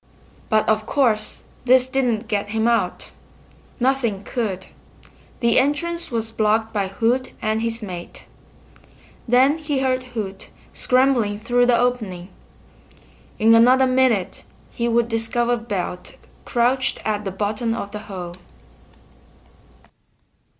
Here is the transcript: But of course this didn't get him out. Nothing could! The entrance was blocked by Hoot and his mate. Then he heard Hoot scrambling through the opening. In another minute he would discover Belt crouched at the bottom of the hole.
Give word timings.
But 0.49 0.67
of 0.67 0.87
course 0.87 1.43
this 1.65 1.87
didn't 1.87 2.27
get 2.27 2.49
him 2.49 2.67
out. 2.67 3.11
Nothing 3.79 4.23
could! 4.23 4.65
The 5.41 5.59
entrance 5.59 6.09
was 6.09 6.31
blocked 6.31 6.73
by 6.73 6.87
Hoot 6.87 7.33
and 7.39 7.61
his 7.61 7.83
mate. 7.83 8.25
Then 9.27 9.59
he 9.59 9.81
heard 9.81 10.01
Hoot 10.17 10.49
scrambling 10.73 11.37
through 11.37 11.67
the 11.67 11.77
opening. 11.77 12.29
In 13.37 13.53
another 13.53 13.85
minute 13.85 14.43
he 14.71 14.87
would 14.87 15.07
discover 15.07 15.55
Belt 15.55 16.15
crouched 16.45 16.99
at 17.05 17.23
the 17.23 17.29
bottom 17.29 17.75
of 17.75 17.91
the 17.91 17.99
hole. 18.09 18.35